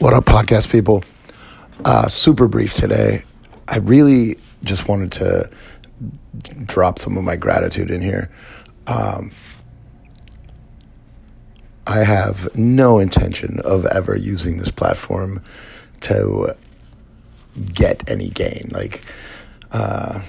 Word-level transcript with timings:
What 0.00 0.14
up, 0.14 0.26
podcast 0.26 0.70
people? 0.70 1.02
Uh, 1.84 2.06
super 2.06 2.46
brief 2.46 2.72
today. 2.72 3.24
I 3.66 3.78
really 3.78 4.38
just 4.62 4.88
wanted 4.88 5.10
to 5.12 5.50
drop 6.66 7.00
some 7.00 7.16
of 7.16 7.24
my 7.24 7.34
gratitude 7.34 7.90
in 7.90 8.00
here. 8.00 8.30
Um, 8.86 9.32
I 11.88 12.04
have 12.04 12.48
no 12.56 13.00
intention 13.00 13.58
of 13.64 13.86
ever 13.86 14.16
using 14.16 14.58
this 14.58 14.70
platform 14.70 15.42
to 16.02 16.54
get 17.74 18.08
any 18.08 18.28
gain. 18.28 18.68
Like, 18.70 19.02
uh, 19.72 20.22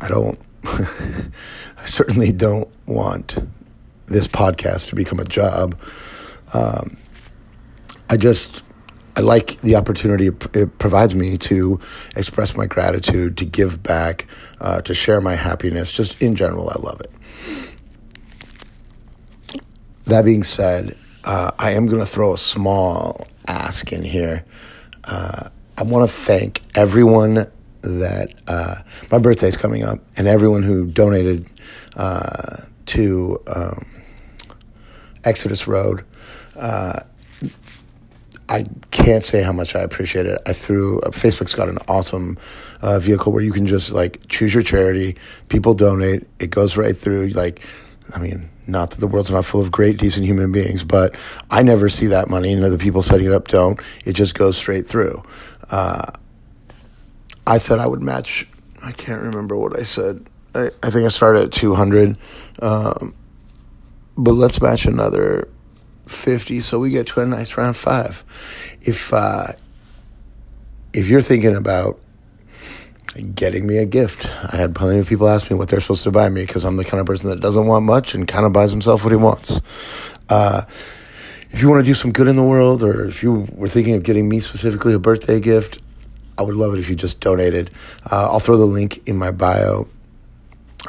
I 0.00 0.08
don't, 0.08 0.40
I 0.64 1.84
certainly 1.84 2.32
don't 2.32 2.68
want 2.88 3.38
this 4.06 4.26
podcast 4.26 4.88
to 4.88 4.96
become 4.96 5.20
a 5.20 5.24
job. 5.24 5.78
Um, 6.52 6.96
I 8.10 8.16
just 8.16 8.64
I 9.14 9.20
like 9.20 9.60
the 9.60 9.76
opportunity 9.76 10.28
it 10.28 10.78
provides 10.78 11.14
me 11.14 11.36
to 11.38 11.80
express 12.16 12.56
my 12.56 12.66
gratitude, 12.66 13.36
to 13.38 13.44
give 13.44 13.82
back, 13.82 14.26
uh, 14.60 14.80
to 14.82 14.94
share 14.94 15.20
my 15.20 15.34
happiness. 15.34 15.92
Just 15.92 16.20
in 16.22 16.34
general, 16.34 16.70
I 16.70 16.80
love 16.80 17.00
it. 17.00 17.10
That 20.06 20.24
being 20.24 20.42
said, 20.42 20.96
uh, 21.24 21.50
I 21.58 21.72
am 21.72 21.86
going 21.86 22.00
to 22.00 22.06
throw 22.06 22.32
a 22.32 22.38
small 22.38 23.26
ask 23.46 23.92
in 23.92 24.02
here. 24.02 24.44
Uh, 25.04 25.50
I 25.76 25.82
want 25.82 26.08
to 26.08 26.14
thank 26.14 26.62
everyone 26.74 27.46
that 27.82 28.32
uh, 28.48 28.76
my 29.10 29.18
birthday 29.18 29.48
is 29.48 29.56
coming 29.56 29.82
up, 29.82 29.98
and 30.16 30.26
everyone 30.26 30.62
who 30.62 30.86
donated 30.86 31.46
uh, 31.96 32.62
to 32.86 33.42
um, 33.48 33.84
Exodus 35.24 35.66
Road 35.66 36.04
uh, 36.56 37.00
I 38.48 38.66
can't 39.04 39.24
say 39.24 39.42
how 39.42 39.52
much 39.52 39.74
I 39.74 39.80
appreciate 39.80 40.26
it. 40.26 40.40
I 40.46 40.52
threw 40.52 41.00
uh, 41.00 41.10
Facebook's 41.10 41.54
got 41.54 41.68
an 41.68 41.78
awesome 41.88 42.38
uh, 42.80 42.98
vehicle 42.98 43.32
where 43.32 43.42
you 43.42 43.52
can 43.52 43.66
just 43.66 43.92
like 43.92 44.28
choose 44.28 44.54
your 44.54 44.62
charity. 44.62 45.16
People 45.48 45.74
donate. 45.74 46.26
It 46.38 46.50
goes 46.50 46.76
right 46.76 46.96
through. 46.96 47.28
Like, 47.28 47.62
I 48.14 48.18
mean, 48.18 48.48
not 48.66 48.90
that 48.90 49.00
the 49.00 49.06
world's 49.06 49.30
not 49.30 49.44
full 49.44 49.60
of 49.60 49.72
great, 49.72 49.98
decent 49.98 50.24
human 50.26 50.52
beings, 50.52 50.84
but 50.84 51.14
I 51.50 51.62
never 51.62 51.88
see 51.88 52.06
that 52.08 52.30
money. 52.30 52.54
Know, 52.54 52.70
the 52.70 52.78
people 52.78 53.02
setting 53.02 53.26
it 53.26 53.32
up 53.32 53.48
don't. 53.48 53.80
It 54.04 54.12
just 54.14 54.34
goes 54.34 54.56
straight 54.56 54.86
through. 54.86 55.22
Uh, 55.70 56.06
I 57.46 57.58
said 57.58 57.78
I 57.78 57.86
would 57.86 58.02
match. 58.02 58.46
I 58.84 58.92
can't 58.92 59.22
remember 59.22 59.56
what 59.56 59.78
I 59.78 59.82
said. 59.82 60.28
I, 60.54 60.70
I 60.82 60.90
think 60.90 61.06
I 61.06 61.08
started 61.08 61.44
at 61.44 61.52
two 61.52 61.74
hundred, 61.74 62.18
um, 62.60 63.14
but 64.16 64.32
let's 64.32 64.60
match 64.60 64.86
another 64.86 65.48
50 66.14 66.60
so 66.60 66.78
we 66.78 66.90
get 66.90 67.06
to 67.08 67.20
a 67.20 67.26
nice 67.26 67.56
round 67.56 67.76
five. 67.76 68.24
If 68.80 69.12
uh, 69.12 69.52
if 70.92 71.08
you're 71.08 71.22
thinking 71.22 71.56
about 71.56 71.98
getting 73.34 73.66
me 73.66 73.76
a 73.76 73.84
gift 73.84 74.26
i 74.50 74.56
had 74.56 74.74
plenty 74.74 74.98
of 74.98 75.06
people 75.06 75.28
ask 75.28 75.50
me 75.50 75.56
what 75.56 75.68
they're 75.68 75.82
supposed 75.82 76.02
to 76.02 76.10
buy 76.10 76.30
me 76.30 76.46
because 76.46 76.64
i'm 76.64 76.76
the 76.76 76.84
kind 76.84 76.98
of 76.98 77.06
person 77.06 77.28
that 77.28 77.40
doesn't 77.40 77.66
want 77.66 77.84
much 77.84 78.14
and 78.14 78.26
kind 78.26 78.46
of 78.46 78.54
buys 78.54 78.70
himself 78.70 79.04
what 79.04 79.10
he 79.10 79.16
wants. 79.16 79.60
Uh, 80.30 80.62
if 81.50 81.60
you 81.60 81.68
want 81.68 81.84
to 81.84 81.84
do 81.84 81.92
some 81.92 82.10
good 82.10 82.26
in 82.26 82.36
the 82.36 82.42
world 82.42 82.82
or 82.82 83.04
if 83.04 83.22
you 83.22 83.46
were 83.52 83.68
thinking 83.68 83.94
of 83.94 84.02
getting 84.02 84.28
me 84.28 84.40
specifically 84.40 84.94
a 84.94 84.98
birthday 84.98 85.40
gift 85.40 85.78
i 86.38 86.42
would 86.42 86.54
love 86.54 86.72
it 86.72 86.78
if 86.78 86.88
you 86.88 86.96
just 86.96 87.20
donated. 87.20 87.70
Uh, 88.10 88.30
i'll 88.32 88.40
throw 88.40 88.56
the 88.56 88.64
link 88.64 89.06
in 89.06 89.16
my 89.16 89.30
bio 89.30 89.86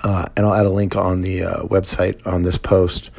uh, 0.04 0.26
and 0.38 0.46
i'll 0.46 0.54
add 0.54 0.66
a 0.66 0.70
link 0.70 0.96
on 0.96 1.22
the 1.22 1.44
uh, 1.44 1.64
website 1.64 2.26
on 2.26 2.44
this 2.44 2.58
post. 2.58 3.12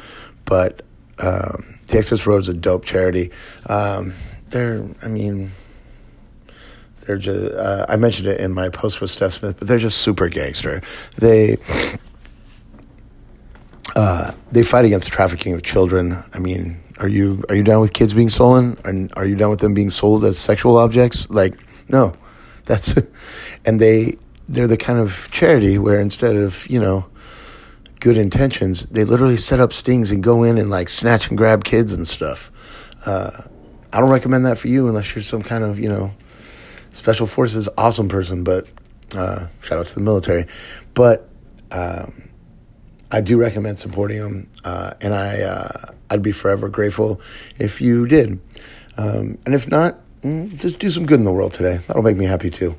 But 0.45 0.81
um, 1.19 1.74
the 1.87 1.97
Exodus 1.97 2.25
Road's 2.25 2.49
a 2.49 2.53
dope 2.53 2.85
charity. 2.85 3.31
Um, 3.67 4.13
they're, 4.49 4.83
I 5.03 5.07
mean, 5.07 5.51
they're 7.01 7.17
just. 7.17 7.53
Uh, 7.53 7.85
I 7.87 7.95
mentioned 7.95 8.27
it 8.27 8.39
in 8.39 8.53
my 8.53 8.69
post 8.69 9.01
with 9.01 9.11
Steph 9.11 9.33
Smith, 9.33 9.57
but 9.59 9.67
they're 9.67 9.77
just 9.77 9.99
super 9.99 10.29
gangster. 10.29 10.81
They. 11.17 11.57
Uh, 13.95 14.31
they 14.51 14.61
fight 14.61 14.83
against 14.83 15.05
the 15.05 15.11
trafficking 15.11 15.53
of 15.53 15.63
children. 15.63 16.21
I 16.33 16.39
mean, 16.39 16.81
are 16.99 17.07
you 17.07 17.43
are 17.49 17.55
you 17.55 17.63
down 17.63 17.81
with 17.81 17.93
kids 17.93 18.13
being 18.13 18.29
stolen? 18.29 18.77
And 18.83 19.11
are 19.15 19.25
you 19.25 19.35
down 19.35 19.49
with 19.49 19.59
them 19.59 19.73
being 19.73 19.89
sold 19.89 20.23
as 20.25 20.37
sexual 20.37 20.77
objects? 20.77 21.29
Like, 21.29 21.57
no, 21.89 22.13
that's, 22.65 22.95
and 23.65 23.79
they 23.79 24.17
they're 24.47 24.67
the 24.67 24.77
kind 24.77 24.99
of 24.99 25.29
charity 25.31 25.77
where 25.77 25.99
instead 25.99 26.35
of 26.35 26.69
you 26.69 26.79
know 26.79 27.05
good 27.99 28.17
intentions, 28.17 28.85
they 28.85 29.03
literally 29.03 29.37
set 29.37 29.59
up 29.59 29.73
stings 29.73 30.11
and 30.11 30.23
go 30.23 30.43
in 30.43 30.57
and 30.57 30.69
like 30.69 30.89
snatch 30.89 31.29
and 31.29 31.37
grab 31.37 31.63
kids 31.63 31.93
and 31.93 32.07
stuff. 32.07 32.51
Uh, 33.05 33.43
I 33.93 33.99
don't 33.99 34.09
recommend 34.09 34.45
that 34.45 34.57
for 34.57 34.67
you 34.67 34.87
unless 34.87 35.15
you're 35.15 35.23
some 35.23 35.41
kind 35.41 35.63
of, 35.63 35.79
you 35.79 35.89
know, 35.89 36.13
special 36.91 37.27
forces 37.27 37.69
awesome 37.77 38.09
person, 38.09 38.43
but 38.43 38.71
uh, 39.15 39.47
shout 39.61 39.79
out 39.79 39.85
to 39.87 39.95
the 39.95 40.01
military. 40.01 40.45
But 40.93 41.29
um, 41.71 42.29
I 43.11 43.21
do 43.21 43.37
recommend 43.37 43.79
supporting 43.79 44.19
them, 44.19 44.49
uh, 44.63 44.93
and 45.01 45.13
I 45.13 45.41
uh, 45.41 45.91
I'd 46.09 46.21
be 46.21 46.31
forever 46.31 46.69
grateful 46.69 47.21
if 47.57 47.81
you 47.81 48.07
did. 48.07 48.39
Um, 48.97 49.37
and 49.45 49.53
if 49.53 49.69
not, 49.69 49.99
mm, 50.21 50.57
just 50.57 50.79
do 50.79 50.89
some 50.89 51.05
good 51.05 51.19
in 51.19 51.25
the 51.25 51.33
world 51.33 51.53
today. 51.53 51.79
That'll 51.87 52.03
make 52.03 52.17
me 52.17 52.25
happy 52.25 52.49
too. 52.49 52.75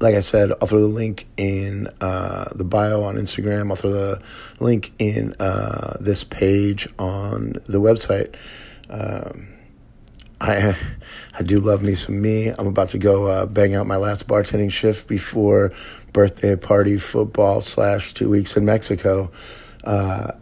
Like 0.00 0.14
I 0.14 0.20
said, 0.20 0.52
I'll 0.52 0.68
throw 0.68 0.80
the 0.80 0.86
link 0.86 1.26
in 1.36 1.88
uh, 2.00 2.46
the 2.54 2.64
bio 2.64 3.02
on 3.02 3.16
Instagram. 3.16 3.70
I'll 3.70 3.76
throw 3.76 3.90
the 3.90 4.22
link 4.60 4.92
in 4.98 5.34
uh, 5.40 5.96
this 6.00 6.22
page 6.22 6.88
on 6.98 7.54
the 7.66 7.80
website. 7.80 8.36
Um, 8.88 9.48
I 10.40 10.76
I 11.38 11.42
do 11.42 11.58
love 11.58 11.82
me 11.82 11.94
some 11.94 12.20
me. 12.20 12.48
I'm 12.48 12.66
about 12.68 12.90
to 12.90 12.98
go 12.98 13.26
uh, 13.26 13.46
bang 13.46 13.74
out 13.74 13.86
my 13.86 13.96
last 13.96 14.28
bartending 14.28 14.70
shift 14.70 15.08
before 15.08 15.72
birthday 16.12 16.56
party 16.56 16.96
football 16.96 17.60
slash 17.60 18.14
two 18.14 18.30
weeks 18.30 18.56
in 18.56 18.64
Mexico. 18.64 19.30
Uh, 19.84 20.32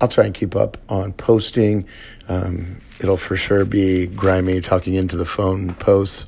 I'll 0.00 0.08
try 0.08 0.24
and 0.24 0.34
keep 0.34 0.56
up 0.56 0.78
on 0.88 1.12
posting. 1.12 1.86
Um, 2.28 2.80
it'll 3.00 3.16
for 3.16 3.36
sure 3.36 3.64
be 3.64 4.06
grimy 4.06 4.60
talking 4.60 4.94
into 4.94 5.16
the 5.16 5.24
phone 5.24 5.74
posts. 5.74 6.26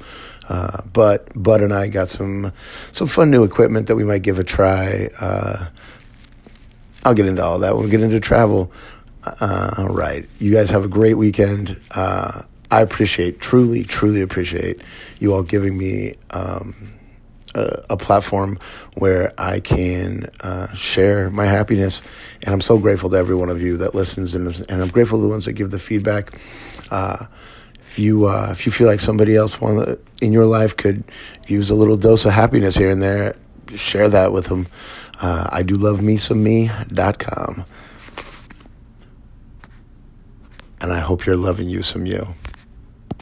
Uh, 0.49 0.82
but 0.93 1.31
Bud 1.41 1.62
and 1.62 1.72
I 1.72 1.88
got 1.88 2.09
some 2.09 2.53
some 2.93 3.09
fun 3.09 3.31
new 3.31 3.44
equipment 3.44 3.87
that 3.87 3.97
we 3.97 4.05
might 4.05 4.22
give 4.22 4.38
a 4.38 4.44
try. 4.44 5.09
Uh, 5.21 5.66
I'll 7.05 7.15
get 7.15 7.27
into 7.27 7.43
all 7.43 7.59
that 7.60 7.75
when 7.75 7.84
we 7.84 7.91
get 7.91 8.03
into 8.03 8.21
travel. 8.21 8.72
Uh, 9.41 9.75
all 9.78 9.88
right, 9.88 10.28
you 10.38 10.53
guys 10.53 10.71
have 10.71 10.84
a 10.84 10.88
great 10.88 11.15
weekend. 11.15 11.81
Uh, 11.94 12.43
I 12.71 12.81
appreciate, 12.81 13.41
truly, 13.41 13.84
truly 13.84 14.21
appreciate 14.21 14.82
you 15.19 15.32
all 15.32 15.43
giving 15.43 15.78
me 15.78 16.15
um, 16.31 16.75
a, 17.55 17.84
a, 17.91 17.97
platform 17.97 18.59
where 18.94 19.32
I 19.38 19.61
can 19.61 20.28
uh, 20.41 20.72
share 20.75 21.31
my 21.31 21.44
happiness, 21.44 22.03
and 22.43 22.53
I'm 22.53 22.61
so 22.61 22.78
grateful 22.78 23.11
to 23.11 23.16
every 23.16 23.34
one 23.34 23.49
of 23.49 23.62
you 23.62 23.76
that 23.78 23.94
listens, 23.94 24.34
and, 24.34 24.49
and 24.69 24.82
I'm 24.82 24.88
grateful 24.88 25.19
to 25.19 25.22
the 25.22 25.28
ones 25.28 25.44
that 25.44 25.53
give 25.53 25.71
the 25.71 25.78
feedback. 25.78 26.32
If 27.94 28.00
you 28.00 28.27
uh, 28.27 28.49
if 28.50 28.66
you 28.66 28.72
feel 28.72 28.88
like 28.88 28.99
somebody 28.99 29.37
else 29.37 29.56
in 30.21 30.32
your 30.32 30.47
life 30.47 30.77
could 30.77 31.05
use 31.47 31.71
a 31.71 31.77
little 31.77 31.97
dose 31.97 32.25
of 32.25 32.32
happiness 32.32 32.77
here 32.77 32.91
and 32.91 33.00
there, 33.00 33.37
share 33.77 34.09
that 34.09 34.32
with 34.32 34.47
them. 34.47 34.66
Uh, 35.22 35.49
I 35.53 35.62
do 35.62 35.77
love 35.77 36.03
me 36.03 36.16
some 36.16 36.43
me.com. 36.43 37.65
And 40.81 40.93
I 40.93 40.99
hope 40.99 41.25
you're 41.25 41.37
loving 41.37 41.69
you 41.69 41.84
some 41.84 42.05
you. 42.05 42.34